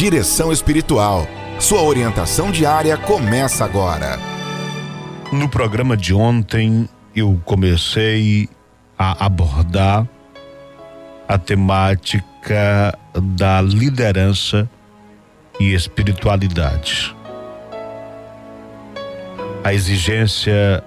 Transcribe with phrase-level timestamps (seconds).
[0.00, 1.28] Direção Espiritual.
[1.58, 4.18] Sua orientação diária começa agora.
[5.30, 8.48] No programa de ontem, eu comecei
[8.98, 10.08] a abordar
[11.28, 14.66] a temática da liderança
[15.60, 17.14] e espiritualidade.
[19.62, 20.82] A exigência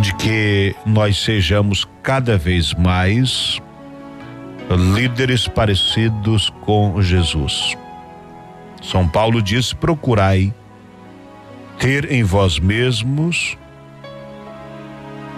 [0.00, 3.58] de que nós sejamos cada vez mais
[4.76, 7.76] líderes parecidos com Jesus.
[8.82, 10.54] São Paulo diz: procurai
[11.78, 13.56] ter em vós mesmos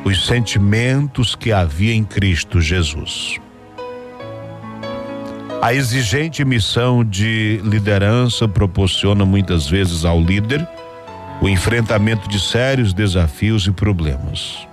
[0.05, 3.41] os sentimentos que havia em Cristo Jesus.
[5.63, 10.67] A exigente missão de liderança proporciona muitas vezes ao líder
[11.41, 14.67] o enfrentamento de sérios desafios e problemas.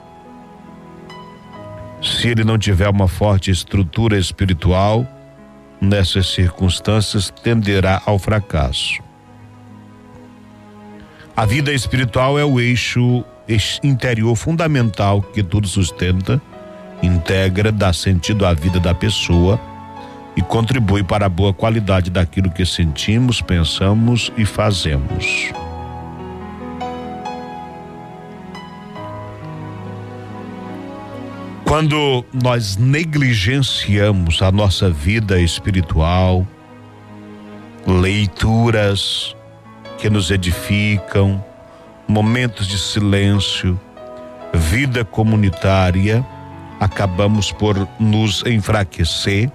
[2.02, 5.06] Se ele não tiver uma forte estrutura espiritual,
[5.82, 9.02] nessas circunstâncias tenderá ao fracasso.
[11.36, 13.24] A vida espiritual é o eixo
[13.84, 16.42] interior fundamental que tudo sustenta,
[17.02, 19.60] integra, dá sentido à vida da pessoa
[20.36, 25.52] e contribui para a boa qualidade daquilo que sentimos, pensamos e fazemos.
[31.70, 36.46] Quando nós negligenciamos a nossa vida espiritual,
[37.86, 39.36] leituras
[40.00, 41.46] que nos edificam,
[42.08, 43.80] momentos de silêncio,
[44.52, 46.26] vida comunitária,
[46.80, 49.52] acabamos por nos enfraquecer.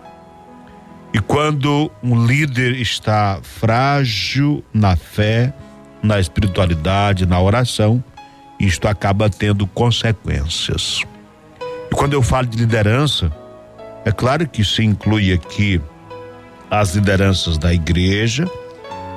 [1.12, 5.53] E quando um líder está frágil na fé,
[6.01, 8.03] na espiritualidade, na oração,
[8.61, 11.05] isto acaba tendo consequências.
[11.97, 13.33] Quando eu falo de liderança,
[14.05, 15.81] é claro que se inclui aqui
[16.70, 18.51] as lideranças da igreja,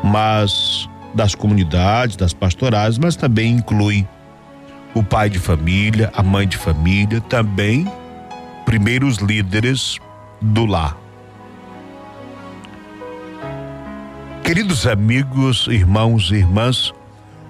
[0.03, 4.07] mas das comunidades, das pastorais, mas também inclui
[4.93, 7.91] o pai de família, a mãe de família, também
[8.63, 9.97] primeiros líderes
[10.39, 10.95] do lar.
[14.43, 16.93] Queridos amigos, irmãos e irmãs,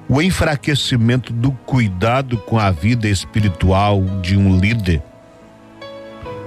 [0.07, 5.03] o enfraquecimento do cuidado com a vida espiritual de um líder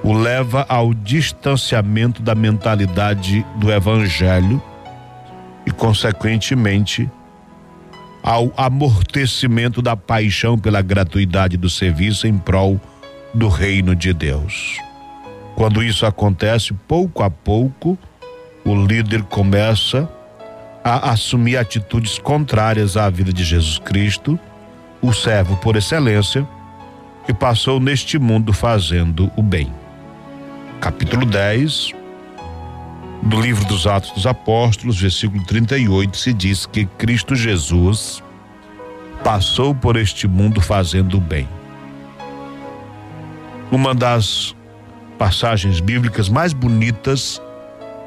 [0.03, 4.63] o leva ao distanciamento da mentalidade do evangelho
[5.67, 7.09] e, consequentemente,
[8.23, 12.81] ao amortecimento da paixão pela gratuidade do serviço em prol
[13.33, 14.79] do reino de Deus.
[15.55, 17.99] Quando isso acontece, pouco a pouco,
[18.65, 20.09] o líder começa
[20.83, 24.39] a assumir atitudes contrárias à vida de Jesus Cristo,
[25.03, 26.47] o servo por excelência,
[27.27, 29.80] que passou neste mundo fazendo o bem.
[30.81, 31.93] Capítulo 10
[33.25, 38.23] do livro dos Atos dos Apóstolos, versículo 38, se diz que Cristo Jesus
[39.23, 41.47] passou por este mundo fazendo o bem.
[43.71, 44.57] Uma das
[45.19, 47.41] passagens bíblicas mais bonitas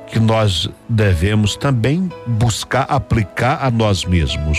[0.08, 4.58] que nós devemos também buscar aplicar a nós mesmos.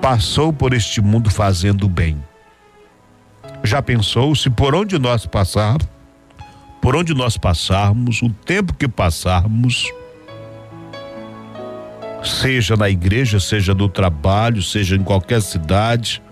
[0.00, 2.27] Passou por este mundo fazendo o bem.
[3.68, 5.76] Já pensou se por onde nós passar,
[6.80, 9.92] por onde nós passarmos, o tempo que passarmos,
[12.24, 16.22] seja na igreja, seja no trabalho, seja em qualquer cidade,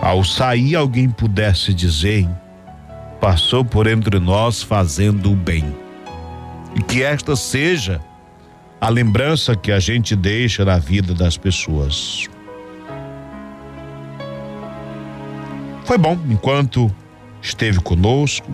[0.00, 2.28] ao sair alguém pudesse dizer
[3.20, 5.64] passou por entre nós fazendo o bem.
[6.76, 8.00] E que esta seja
[8.80, 12.28] a lembrança que a gente deixa na vida das pessoas.
[15.84, 16.90] Foi bom enquanto
[17.40, 18.50] esteve conosco.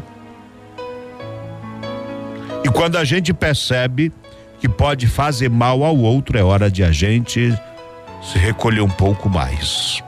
[2.64, 4.12] E quando a gente percebe
[4.58, 7.56] que pode fazer mal ao outro, é hora de a gente
[8.22, 10.02] se recolher um pouco mais.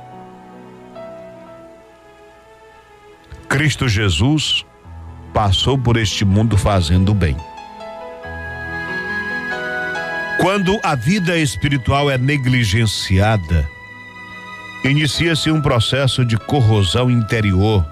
[3.49, 4.67] Cristo Jesus
[5.33, 7.37] passou por este mundo fazendo bem.
[10.41, 13.69] Quando a vida espiritual é negligenciada,
[14.91, 17.87] inicia-se um processo de corrosão interior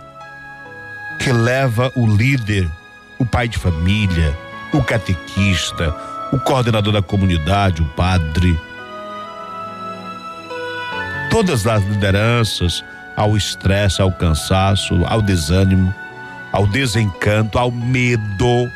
[1.18, 2.68] que leva o líder,
[3.18, 4.36] o pai de família,
[4.72, 5.94] o catequista,
[6.32, 8.58] o coordenador da comunidade, o padre,
[11.30, 12.84] todas as lideranças,
[13.16, 15.94] ao estresse, ao cansaço, ao desânimo,
[16.52, 18.70] ao desencanto, ao medo,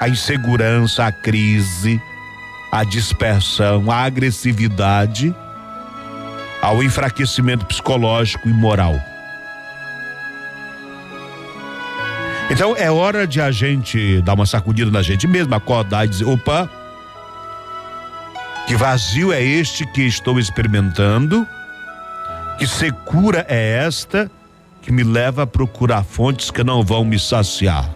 [0.00, 2.00] à insegurança, à crise,
[2.70, 5.34] à dispersão, à agressividade,
[6.64, 8.98] ao enfraquecimento psicológico e moral.
[12.50, 16.24] Então é hora de a gente dar uma sacudida na gente mesmo, acordar e dizer:
[16.24, 16.70] opa,
[18.66, 21.46] que vazio é este que estou experimentando?
[22.58, 24.30] Que secura é esta
[24.80, 27.90] que me leva a procurar fontes que não vão me saciar?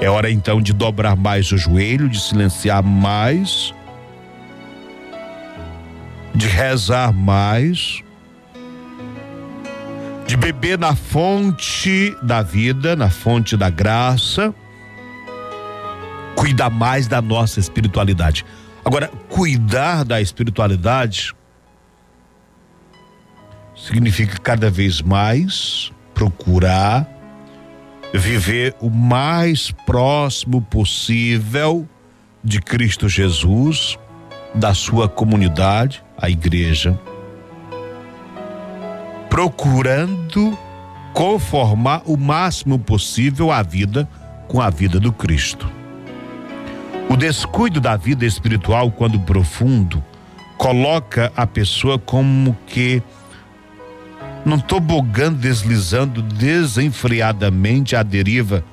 [0.00, 3.72] É hora então de dobrar mais o joelho, de silenciar mais,
[6.36, 8.02] de rezar mais,
[10.26, 14.54] de beber na fonte da vida, na fonte da graça,
[16.36, 18.44] cuidar mais da nossa espiritualidade.
[18.84, 21.34] Agora, cuidar da espiritualidade
[23.74, 27.08] significa cada vez mais procurar
[28.12, 31.88] viver o mais próximo possível
[32.44, 33.98] de Cristo Jesus,
[34.56, 36.98] da sua comunidade, a igreja,
[39.28, 40.58] procurando
[41.12, 44.08] conformar o máximo possível a vida
[44.48, 45.70] com a vida do Cristo.
[47.08, 50.02] O descuido da vida espiritual, quando profundo,
[50.56, 53.02] coloca a pessoa como que
[54.44, 58.64] num tobogã deslizando desenfreadamente à deriva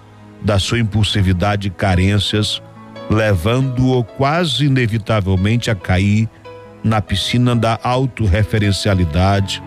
[0.42, 2.62] da sua impulsividade e carências,
[3.10, 6.30] levando-o quase inevitavelmente a cair
[6.84, 9.64] na piscina da autorreferencialidade,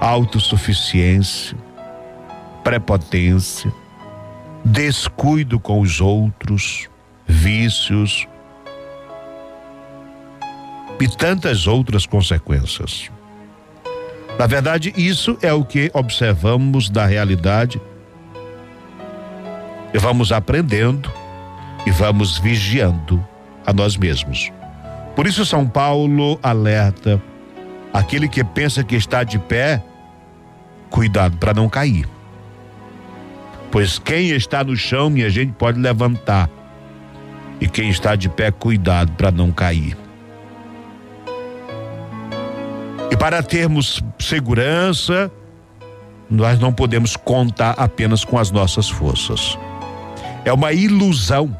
[0.00, 1.56] autossuficiência,
[2.62, 3.72] prepotência,
[4.64, 6.88] descuido com os outros,
[7.26, 8.26] vícios
[11.00, 13.10] e tantas outras consequências.
[14.38, 17.80] Na verdade, isso é o que observamos da realidade
[19.92, 21.10] e vamos aprendendo
[21.86, 23.24] e vamos vigiando
[23.66, 24.50] a nós mesmos.
[25.14, 27.22] Por isso, São Paulo alerta
[27.92, 29.82] aquele que pensa que está de pé,
[30.90, 32.08] cuidado para não cair.
[33.70, 36.48] Pois quem está no chão, minha gente, pode levantar.
[37.60, 39.96] E quem está de pé, cuidado para não cair.
[43.10, 45.30] E para termos segurança,
[46.28, 49.56] nós não podemos contar apenas com as nossas forças.
[50.44, 51.56] É uma ilusão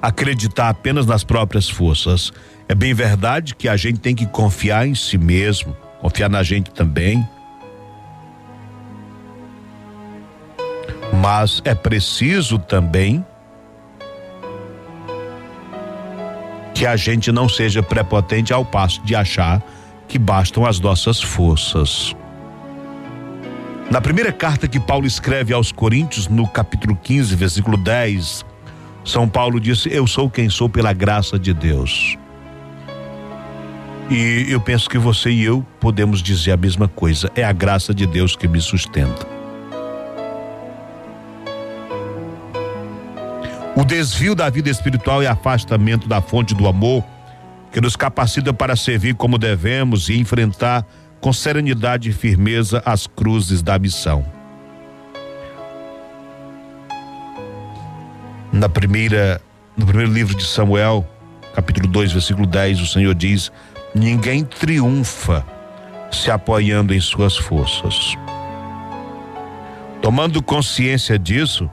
[0.00, 2.32] acreditar apenas nas próprias forças.
[2.68, 6.70] É bem verdade que a gente tem que confiar em si mesmo, confiar na gente
[6.70, 7.26] também.
[11.20, 13.24] Mas é preciso também
[16.74, 19.62] que a gente não seja prepotente ao passo de achar
[20.08, 22.14] que bastam as nossas forças.
[23.90, 28.46] Na primeira carta que Paulo escreve aos Coríntios, no capítulo 15, versículo 10,
[29.04, 32.16] São Paulo disse: Eu sou quem sou pela graça de Deus.
[34.10, 37.94] E eu penso que você e eu podemos dizer a mesma coisa: é a graça
[37.94, 39.26] de Deus que me sustenta.
[43.76, 47.04] O desvio da vida espiritual e afastamento da fonte do amor
[47.72, 50.84] que nos capacita para servir como devemos e enfrentar
[51.20, 54.39] com serenidade e firmeza as cruzes da missão.
[58.60, 59.40] Na primeira,
[59.74, 61.08] no primeiro livro de Samuel,
[61.54, 63.50] capítulo 2, versículo 10, o Senhor diz:
[63.94, 65.42] Ninguém triunfa
[66.12, 68.14] se apoiando em suas forças.
[70.02, 71.70] Tomando consciência disso,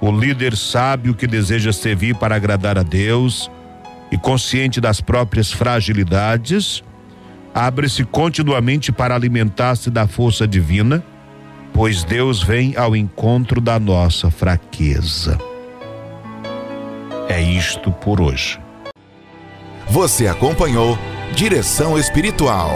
[0.00, 3.50] o líder sábio que deseja servir para agradar a Deus
[4.10, 6.82] e consciente das próprias fragilidades,
[7.54, 11.04] abre-se continuamente para alimentar-se da força divina,
[11.74, 15.38] pois Deus vem ao encontro da nossa fraqueza.
[17.28, 18.60] É isto por hoje.
[19.88, 20.98] Você acompanhou
[21.34, 22.70] Direção Espiritual.